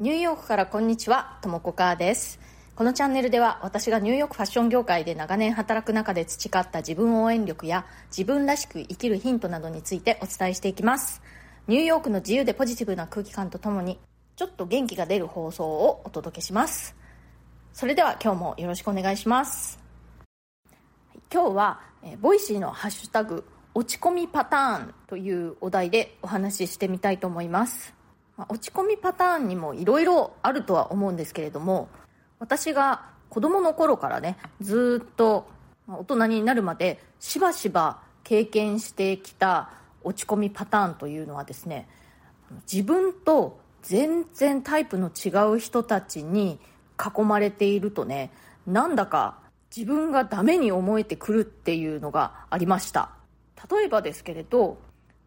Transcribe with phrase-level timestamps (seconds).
[0.00, 2.40] ニューヨークからこんにちは、ともこかーです。
[2.74, 11.20] このチャンネルでは私がニューヨークファッション業界で長年働く中で培った自分応援力や自分らしく生きるヒントなどについてお伝えしていきます。
[11.68, 13.98] ニューヨークの自由でポジティブな空気感とともに
[14.36, 16.96] ちょっと元気が出る放送をお届けします。
[17.74, 19.78] それでは今日もよろしくお願いします。
[21.30, 23.44] 今日は、え Voicy のハッシュタグ
[23.74, 27.99] 落ち込みパターンというお題でお話ししてみたいと思います。
[28.40, 31.88] まあ落ち込みパターンにもいろいろあるとは思うんですけれども
[32.38, 35.46] 私が子供の頃からねずっと
[35.86, 39.70] 大人になるまでしばしば経験してきた
[40.02, 41.86] 落ち込みパターンというのはですね
[42.70, 46.58] 自分と全然タイプの違う人たちに
[46.98, 48.30] 囲まれているとね
[48.66, 49.38] なんだか
[49.74, 53.10] 自分がダメに思えてくるっていうのがありました。
[53.70, 54.78] 例えばですけれど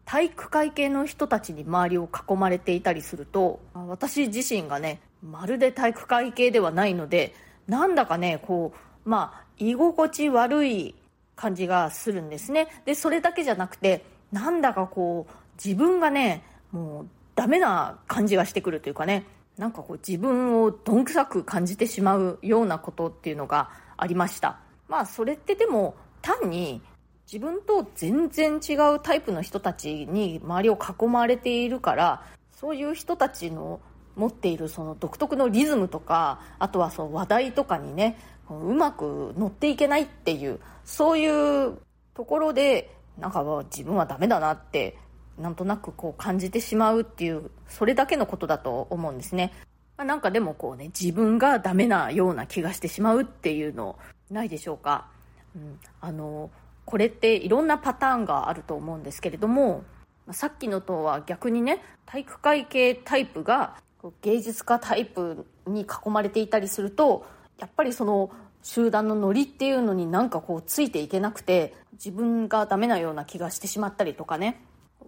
[0.04, 7.34] 体育会系の人たちに周りを囲まれていたりすると私自身がねまるで体育会系ではないので
[7.66, 8.74] なんだかねこ
[9.06, 10.94] うまあ居心地悪い
[11.36, 12.68] 感じがするんですね。
[12.84, 16.42] でそれだけじゃなくてなんだかこう自分がね
[16.72, 19.24] もうダメな感じがしてくるというかね
[19.56, 24.58] なんかこう自分をどんくさく感じてしまうようなことっていうのがありました。
[24.88, 26.82] まあそれってでも単に
[27.26, 32.22] 自分と全然違うタイプの人たちに周りを囲まれているから
[32.52, 33.80] そういう人たちの
[34.16, 41.78] 持っているその独特のリズムとかあとはその話題とかにねうまく乗っていけないっていうそういう
[42.14, 44.98] ところでなんか自分はダメだなって
[45.38, 49.52] なんとなくこう感じてしまうっていうそれだけのことだと思うんですね、
[49.96, 53.98] まあなんかでもこうね自分がダメなような気がしてしまうっていうの
[54.30, 55.08] ないでしょうか、
[55.56, 56.50] うん、あの
[56.84, 59.84] これっていろんなパターンがあると思うんですけれども
[60.32, 63.76] さっきのとは逆にね体育会系タイプが
[64.22, 67.26] 芸術家タイプに囲まれていたりすると
[67.58, 68.30] やっぱりその
[68.62, 74.60] 集団のノリっていうのになんかこうついていけなくて自分がダメなような気がしてしまったりとかね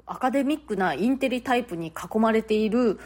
[0.06, 3.00] アカデミックなインテリタイプに囲まれている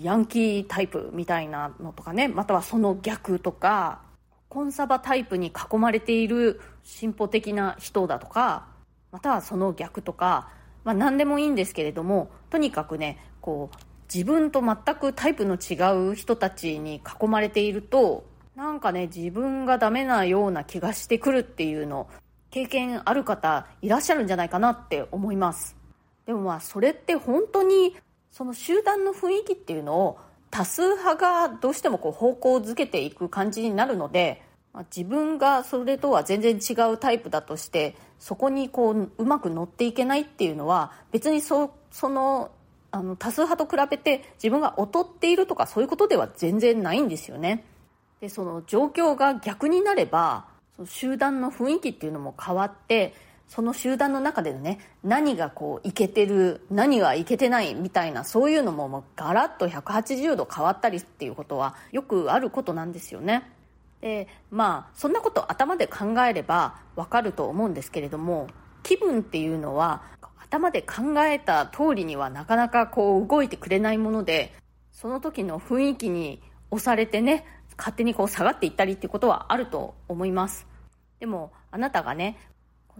[0.00, 4.00] ヤンキータイプみたいなのとかねまたはその逆とか
[4.48, 8.68] コンサバタイプに囲まれている進歩的な人だとか
[9.10, 10.50] またはその逆とか、
[10.84, 13.76] まあ、何でもいいんですけれどもとにかくねこう
[14.12, 15.74] 自分と全くタイプの違
[16.10, 18.24] う人たちに囲まれていると
[18.54, 22.08] なんかね自分がダメなような気がしてくるっていうの
[22.50, 25.76] 経験ある方いらっしゃるんじゃないかなって思います。
[26.24, 27.96] でもまあそれって本当に
[28.30, 30.18] その集団の雰囲気っていうのを
[30.56, 42.50] 多数派がどうしてもこう方向づけていく感じになるので、まあ自分がそれとは全然違うタイプだとしてそこにこううまく乗っていけないっていうのは別にそその
[42.90, 47.62] あの多数派と比べて自分が劣っているとかそういうことでは全然ないんですよね。
[48.22, 50.46] でその状況が逆になれば
[50.76, 53.12] その集団の雰囲気っていうのも変わって
[53.48, 63.50] その集団の中でね何がこういけてる何がいけてないみたいなそういうのももうガラッと180度変わったりっていうことはよくあることなんですよね。
[64.00, 68.48] でまあそんなこと頭で考えればわかると思うんですけれども
[68.82, 70.02] 気分っていうのは
[70.38, 74.52] 頭で考えた通りにはなかなかこう動いてくれないもので
[74.92, 76.40] その時の雰囲気に
[76.70, 77.44] 押されてね
[77.78, 80.66] 勝手にこう下がっていったりっていうことはあると思います。
[81.20, 82.38] でもあなたがね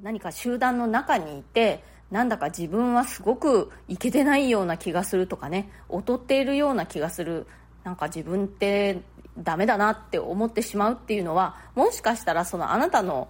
[0.02, 7.46] 何か集団の中にいてなんだか自分はすごくいけてないような気がするとかね劣っているような気がする。
[7.84, 9.00] なんか自分って
[9.38, 13.28] ダメだなって思ってしまうっていうのはもしかしたらそのあなたの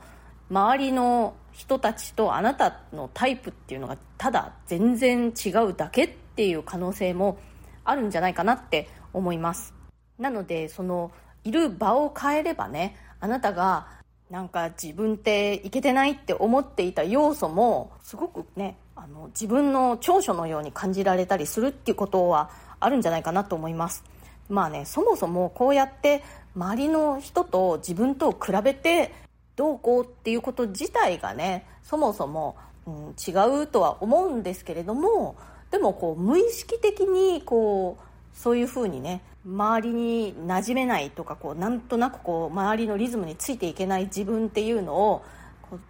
[0.50, 7.38] 周りの人たちとあなたのタイプっていうのがただ全然違うだけっていう可能性も
[7.84, 9.74] あるんじゃないかなって思います。
[10.18, 11.12] なのでその
[11.44, 13.88] いる場を変えればねあなたが
[14.30, 22.50] なんか自分っていけてないって思っていた要素もすごくねあの自分の長所のように感じられたりするっていうことは
[22.80, 24.04] あるんじゃないかなと思います。
[24.48, 26.22] まあねそもそもこうやって
[26.54, 29.12] 周りの人と自分と比べて
[29.54, 32.56] どうこうっていうこと自体がねそもそも、
[32.86, 35.36] うん、違うとは思うんですけれども
[35.70, 45.24] でもこう無意識的にこうそういうふうにね周りに馴染めないとかこうなんとなくこう周りのリズムについていけない自分っていうのを
[45.62, 45.80] こう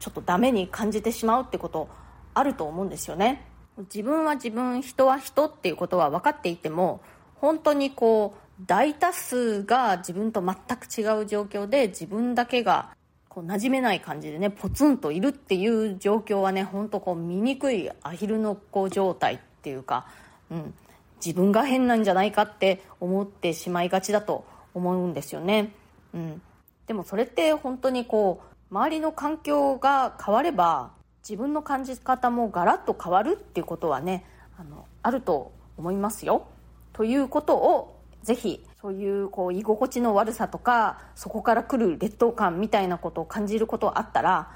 [0.00, 1.88] ちょっとダメに感じてしまうってこと
[2.34, 3.46] あると思うんですよね。
[3.78, 7.00] 自分は自分人は人っていうことは分かっていても
[7.36, 12.94] 本当にこう大多数が自分と全く違う状況で自分だけが
[13.28, 20.06] こう馴染めない感じでねポツンといるっていう状況はね本当こう醜いアヒルの子状態っていうか、
[20.50, 20.74] うん、
[21.24, 24.44] 自分が変なんじゃないかって思ってしまいがちだと
[24.74, 25.72] 思うんですよね、
[26.12, 26.42] うん、
[26.86, 30.90] でもそれって本当にこう周りの環境が変われば
[31.28, 34.24] 自分の感じ方もガラッと変わるっていうことはね
[34.58, 36.46] あのあると思いますよ。
[36.92, 44.50] ということをぜひそういうこう居心地の悪さとかそこから来る劣等感みたいなことを感じることあったら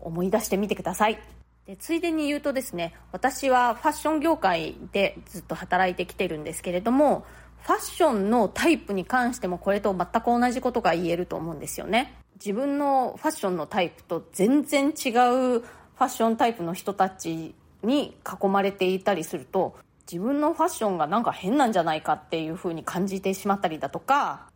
[0.00, 1.18] 思い出してみてください。
[1.68, 7.26] でついでに言うとですね私はファッション業界でずっと働いてきてるんですけれども
[7.60, 12.14] ファッションのタイプに関してもこれと全く同じことが言えると思うんですよね。
[12.36, 19.76] 自分のファッションのタイプと全然違うファッションタイプの人たちに囲まれていたりすると
[20.10, 24.46] 自分のファッションがなんか変なんじゃないかっていうふうに感じてしまったりだとか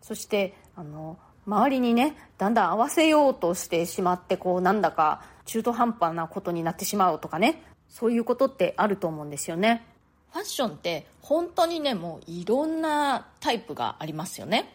[0.00, 7.62] そしてあの周りにねだんだん合わせようとしてしまってこうなんだか中途半端なことになってしまうとかね。
[7.88, 9.84] そういうことってあると思うんですよね。
[10.32, 14.74] ファッションって本当にねもういろんなタイプがありますよね。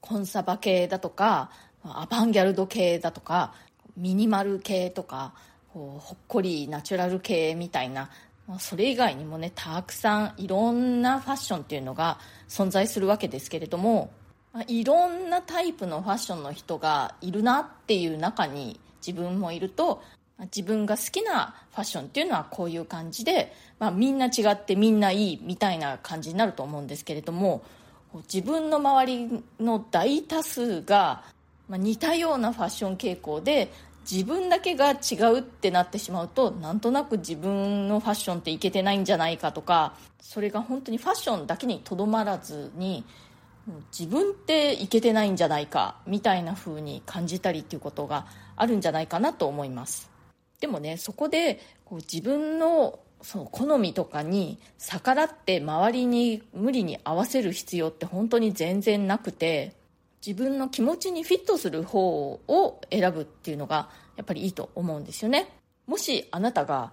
[0.00, 1.50] コンサバ系だとか
[1.84, 3.54] アバンギャルド系だとか
[3.96, 5.34] ミニマル系とか
[5.72, 8.10] こうほっこりナチュラル系みたいな。
[8.58, 12.18] それ以外にもねたくさんいろんなファッションっていうのが
[12.48, 14.10] 存在するわけですけれども
[14.68, 20.02] いろんなタイプのファッションの人がいるなっていう中に自分もいると
[20.54, 27.62] 自分が好きなファッションっていうのはこういう感じで、まあ、みんな違ってみんないいみたいな感じになると思うんですけれども
[28.32, 31.24] 自分の周りの大多数が、
[31.68, 33.72] ま、似たようなファッション傾向で
[34.10, 43.04] 自分だけが違うってなってしまうとなんとなく自分のファッションっていけてないんじゃないかとかそれが本当にファッションだけにとどまらずに
[43.96, 48.26] 自分っていけてないんじゃないかみたいな風に感じたりっていうことが
[48.56, 50.10] あるんじゃないかなと思います。
[50.60, 59.74] でもねそこでこう自分のその好みとかに逆らって周りに無理に合わせる必要って本当に全然なくて
[60.24, 65.48] 自分の気持ちにフィットする方を選ぶっていうのがやっぱりいいと思うんですよね。
[65.86, 66.92] もしあなたが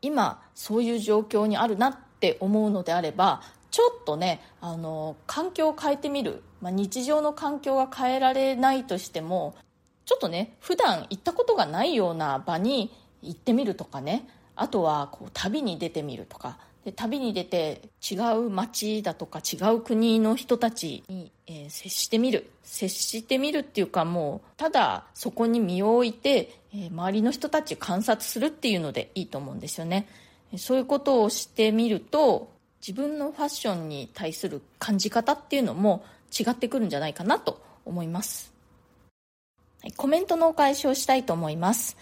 [0.00, 3.42] 今そういう状況にあるなって思うのであれば
[3.78, 9.54] ちょっとねあの環境を変えてみる、まあ、日常の環境が変えられないとしても
[10.04, 12.90] ちょっとね普段行ったことがないような場に
[13.22, 14.28] 行ってみるとかね。
[14.56, 16.58] あとはこう旅に出てみるとか。
[16.84, 22.50] で旅に出て違う街だとか違う国の人たちに、えー、接してみる。
[22.64, 30.08] 接してみるっていうかもうただそこに身を置いて、えー、周りの人たち観察するっていうのでいいと思うんですよね。
[30.56, 36.04] そういうことをしてみると自分のファッションに対する感じ方っていうのも
[36.38, 38.52] 違ってくるんじゃないかなと思います、
[39.96, 41.96] コメントのお返しをしたいと思います。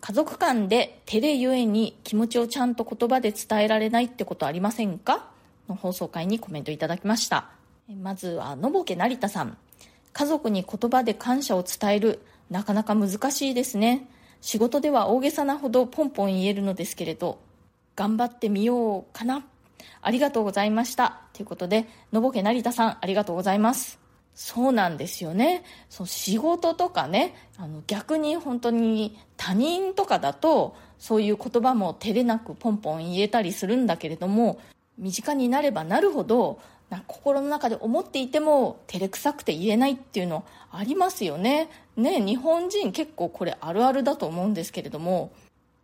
[0.00, 5.28] 家族間で照れゆえに気持ちをちゃんと言葉で伝えられないってことありませんか？
[5.68, 7.50] の放送回にコメントいただきました。
[8.00, 9.58] まずはのぼけ成田さん。
[10.14, 14.08] 家族に言葉で感謝を伝えるなかなか難しいですね。
[14.40, 17.38] 仕事では大げさなほどポンポン言えるのですけれど
[17.94, 19.44] 頑張ってみようかな。
[20.00, 24.02] ありがとうございましたということでのぼけ成田さんありがとうございます
[24.34, 25.62] そうなんですよね。
[25.90, 34.58] その仕事とかね、あの逆に本当に他人とかだと、そういう言葉も照れなくポンポン言えたりするんだけれども、
[34.96, 41.68] 身近になればなるほど、な心の中で思っていても照れくさくて言えないっていうのありますよね。
[41.96, 45.32] ね、日本人結構これあるあるだと思うんですけれども、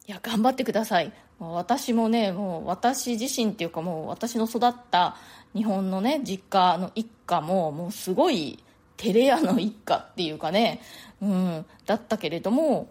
[0.07, 1.13] いや、頑張ってください。
[1.39, 5.17] 私もね、もう私自身っていうかもう私の育った
[5.55, 8.59] 日本のね、実家の一家も、もうすごい、
[8.97, 10.81] 照れ屋の一家っていうかね、
[11.23, 12.89] うん、だったけれども、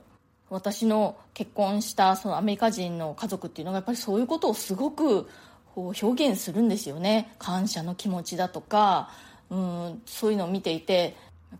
[0.49, 5.27] 私の結婚したそのアメリカ人の家族っていうのがやっぱりそういうことをすごく
[5.75, 7.35] こう表現するんですよね。
[7.39, 9.11] 感謝の気持ちだとか、
[9.49, 11.15] うん、そういうのを見ていて、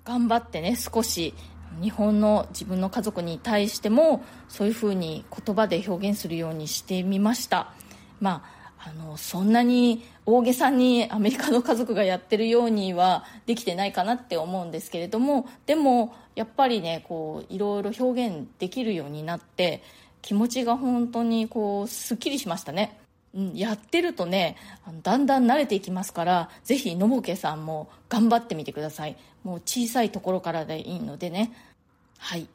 [0.05, 1.33] 頑張ってね、少し
[1.81, 7.73] 日本の自分の家族に対してもそういうふうに言葉で表現するようにしてみました。
[8.19, 8.57] まあ
[8.89, 19.81] あのそんなに大げさにアメリカの家族がやってるようにはできてないかなって思うんですけれどもでもやっぱりねこういろいろ表現できるようになって
[20.21, 22.99] 気持ちが本当にこうすっきりしましたね、
[23.33, 24.55] うん、やってるとね
[25.03, 29.17] だんだん慣れていきますからぜひのぼけさんも頑張ってみてください。
[29.43, 31.51] もう小さいところからでいいのでね。
[32.17, 32.47] はい、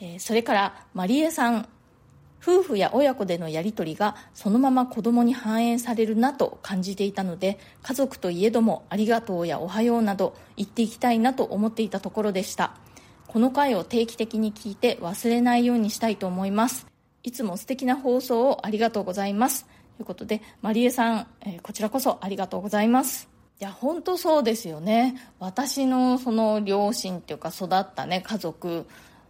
[0.00, 1.68] えー、それからまりえさん。
[2.40, 12.76] 夫婦や親子でのやり取りがそのまま子供に反映されるなと感じていたので家族といえどもありがとうやおはようなど言っていきたいなと思っていたところでした。
[13.26, 16.86] この回を定期的に聞いて忘れないようにしたいと思います。
[17.24, 19.66] いつも素敵な放送をありがとうございます。
[20.00, 23.28] いうことでマリエさん、えー、こちらこそありがとうございます。
[23.60, 25.16] いや本当そうですよね。
[25.40, 28.86] 私のその両親っていうか育ったね家族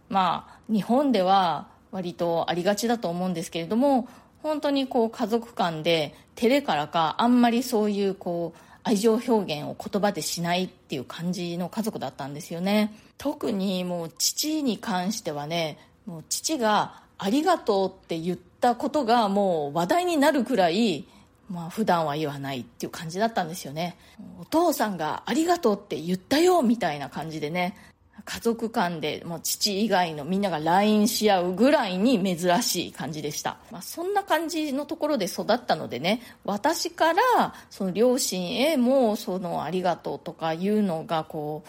[0.07, 4.07] まあ日本では割とありがちだと思うんですけれども
[4.43, 12.93] 本当にこう家族間で照れからかあんまりそういうこう愛情表現を言葉でしないっていう感じの家族だったんですよね。
[13.17, 21.05] 特にもう父に関してはねもう父が「ありがとう」って言ったことがもう話題になるくらい
[21.49, 23.97] まあ普段は言わないっていう感じだったんですよね。
[24.39, 27.75] お父さんが「ありがとう」って言ったよみたいな感じでね。
[28.25, 41.63] 家族間でもう父以外のみんなが LINE し合うぐらいに珍しい感じでした、まあ、そんな感じのところで育ったのでね私からその両親へもそのありがとうとかいうのがこ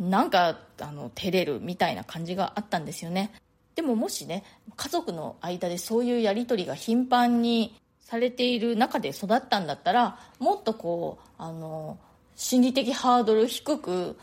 [0.00, 3.32] うなんかあの照れるみたいな感じがあったんですよね。
[3.76, 4.42] でももしね
[4.74, 11.98] 家族の間でそういうやり取りが頻繁にされている中で育ったんだったらもっとこうあの
[12.34, 14.16] 心理的ハードル低く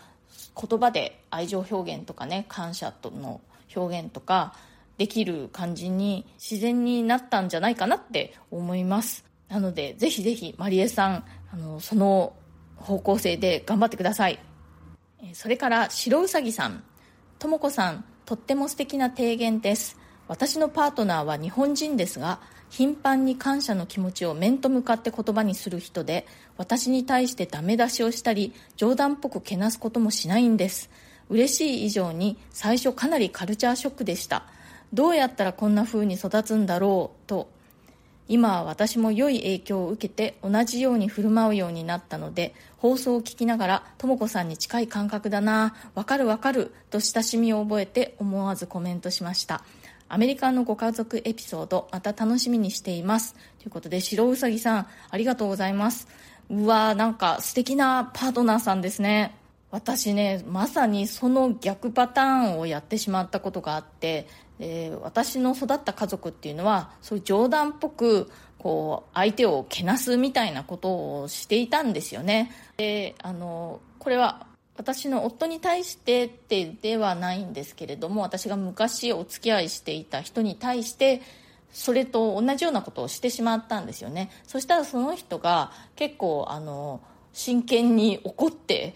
[0.59, 3.41] 言葉で愛情表現とかね感謝との
[3.75, 4.55] 表現とか
[4.97, 9.25] できる感じに自然になったんじゃないかなって思います。
[9.49, 12.33] なのでぜひぜひまりえさんあのその
[12.77, 14.39] 方向性で頑張ってください。
[15.33, 16.83] それから白うさぎさん
[17.39, 19.97] とも子さんとっても素敵な提言です。
[20.27, 22.39] 私のパートナーは日本人ですが
[22.69, 26.25] 頻繁に感謝の気持ちを面と向かって言葉にする人で
[26.57, 30.89] 私に対してダメ出しをしたり冗談っぽくけなすこともしないんです。
[31.29, 34.45] 嬉しい以上に最初かなりカルチャーショックでした。
[34.93, 37.49] どうやったらこんな風に育つんだろうと
[38.27, 49.63] 今は私も良い影響を受けて同じように振る舞うようになったので放送を聞きながらとも子さんに近い感覚だなわかるわかると親しみを覚えて思わずコメントしました。
[50.09, 53.33] アメリカのご家族エピソードまた楽しみにしています。
[53.59, 56.07] ということで白うさぎさんありがとうございます。
[56.49, 59.35] うわなんか素敵なパートナーさんですね。
[59.71, 64.27] 私ねまさにその逆パターンをやってしまったことがあって
[64.59, 72.51] え私の育った家族っていうのはそういう冗談っぽくこう相手をけなすみたいなことをしていたんですよね。
[72.77, 81.21] であのこれは私の夫に対してってではないんですけれども私が昔お付き合いしていた人に対して
[81.71, 84.29] それと同じようなことをしてしまったんですよね。
[84.47, 87.01] そしたらその人が結構あの
[87.33, 88.95] 真剣に怒って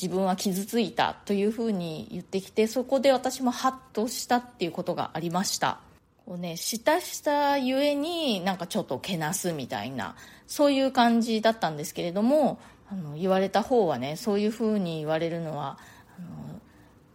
[0.00, 5.80] 自分は傷ついたというふうに言ってきてそこで私もハッとしたっていうことがありました。
[6.24, 10.14] こうねしたしたゆえになんかちょっとけなすみたいな
[10.46, 15.78] そういう感じだったんですけれどもあの言われた方はねそういうふうに言われるのは
[16.18, 16.60] あの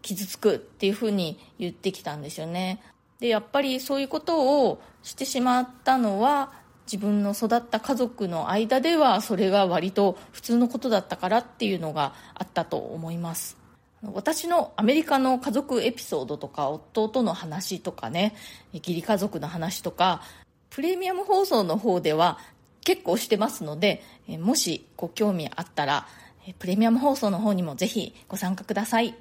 [0.01, 2.81] 傷つくっていうふうに言ってきたんですよね。
[3.19, 6.51] でやっぱりそういうことをしてしまったのは
[6.91, 13.57] 自分の育った家族の間ではそれが割と普通のことだったからっていうのがあったと思います
[14.01, 18.35] 私のアメリカの家族エピソードとか夫との話とかね
[18.73, 20.21] 義理家族の話とか
[20.69, 22.39] プレミアム放送の方では
[22.87, 26.07] 結構してますので、えもしご興味あったら、
[26.47, 29.13] えプレミアム放送の方にもぜひご参加ください。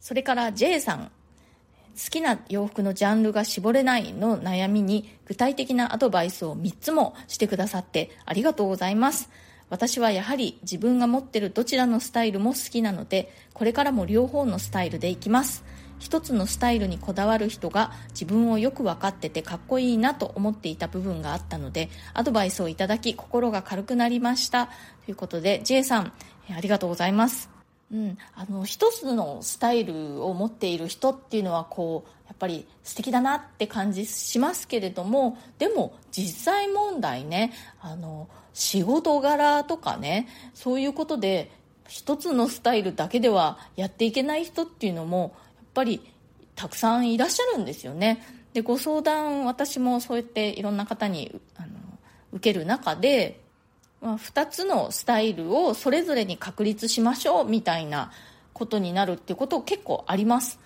[0.00, 1.12] それから J さん、
[1.94, 9.30] 好きな洋服のジャンルが絞れないの悩みに具体的なアドバイスを3つもしてくださってありがとうございます。
[9.70, 15.64] 私はやはり自分が持ってるどちらのスタイルも好きなので、これからも両方のスタイルでいきます。
[15.98, 24.72] 一つのスタイルにこだわる人が自分をよく分かっててかっこいいなと思っていた部分があったのでアドバイスをいただき心が軽くなりましたと
[25.10, 26.12] いうことで J さん
[26.54, 27.53] ありがとうございます
[27.94, 41.52] うん、あの一つのスタイルを持っている人っていうのはこうやっぱり素敵だなって感じしますけれどもでも実際問題ねあの仕事柄とかねそういうことで
[41.86, 46.00] 一つのスタイルだけではやっていけない人っていうのもやっぱり
[46.56, 48.24] たくさんいらっしゃるんですよね。
[48.54, 51.68] でご相談私もそうやっていろんな方にあの
[52.32, 53.40] 受ける中で、
[54.04, 58.12] 2つのスタイルをそれぞれに確立しましょうみたいな
[58.52, 60.60] ことになるっていうこと結構あります。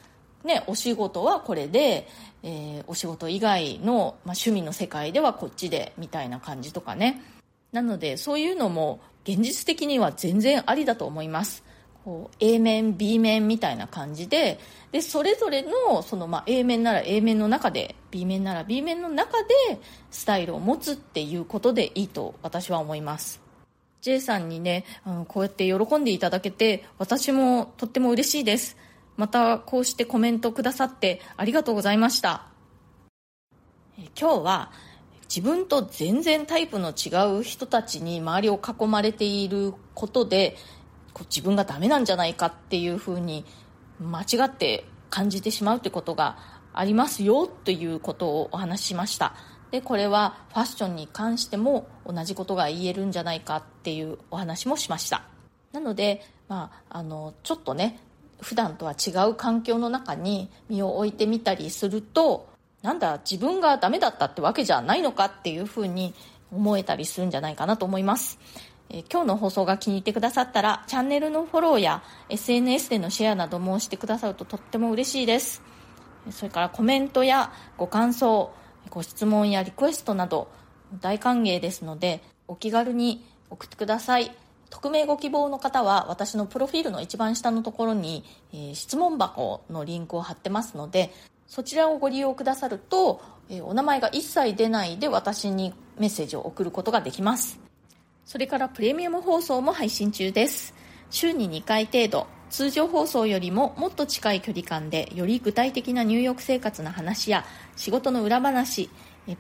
[0.45, 2.09] ね、お仕事はこれで、
[2.43, 7.23] えー、お仕事以外の、まあ、趣味の世界ではこっちでみたいな感じとかね。
[7.73, 11.65] なのでそういうのも現実的には全然ありだと思います。
[12.09, 14.59] こう A 面 B 面みたいな感じで
[14.93, 19.79] でそれぞれのその、まあ、A 面なら A 面の中で B 面なら B 面の中で
[20.11, 23.43] スタイルを持つっていうことでいいと私は思います。
[24.01, 28.79] J さんにねあのこうやって喜んでいただけて私もとっても嬉しいです。
[29.19, 32.47] またこうしてコメントくださってありがとうございました。
[34.19, 34.73] 今日は
[35.29, 40.57] 自分と全然タイプの違う人たちに周りを囲まれていることで
[41.19, 43.45] こう自分がダメなんじゃないかっていうふうに
[44.01, 46.39] 間違って感じてしまうということが
[46.73, 49.35] ありますよということをお話ししました。
[49.71, 55.25] でこれはファッションに関しても同じことが言えるんじゃないかっていうお話もしました。
[55.73, 58.01] なので、まあ、あのちょっとね
[58.41, 62.49] 普段とは違う環境の中に身を置いてみたりすると
[62.83, 66.15] なんだ自分がダメだったってわけじゃないのかっていうふうに
[66.53, 68.39] 思えたりするんじゃないかなと思います、
[68.91, 75.63] えー、今日の放送が気に入ってくださったらチャンネルのフォローや SNS でのシェアなどもしてくださるととっても嬉しいです。
[76.31, 78.53] それからコメントやご感想
[78.91, 80.49] ご質問やリクエストなど
[81.01, 84.35] 大歓迎ですのでお気軽に送ってください。
[84.71, 91.11] 匿名ご希望の方は私のプロフィールの一番下のところに、え、質問箱のリンクを貼ってますので
[91.47, 97.68] そちらをご利用くださると、え、お名前が一切出ないで私にメッセージを送ることができます。
[98.29, 100.75] それからプレミアム放送も配信中です。
[101.09, 102.27] 週に2回程度。
[102.51, 108.91] 通常放送よりももっと近い距離感でより具体的な入浴生活の話や仕事の裏話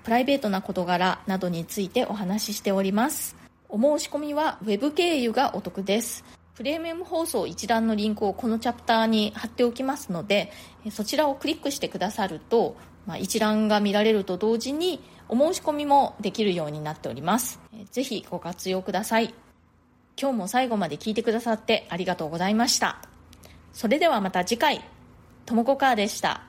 [0.04, 3.36] プライベートな事柄などについてお話ししております。
[3.68, 6.24] お申し込みは Web 経由がお得です。
[6.54, 10.50] プレミアム放送一覧のリンクをこのチャプターに貼っておきますので
[10.90, 12.74] そちらをクリックしてくださると、
[13.06, 17.60] まあ、一覧が見られると同時にお申し込みもできるようになっております。
[17.90, 19.34] ぜひご活用ください。
[20.20, 22.98] 今日も最後まで聞いてくださってありがとうございました。
[23.72, 24.84] それではまた次回。
[25.46, 26.42] ともこかーでした。